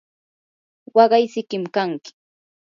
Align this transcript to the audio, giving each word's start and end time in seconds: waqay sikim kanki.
waqay 0.95 1.25
sikim 1.33 1.63
kanki. 1.75 2.09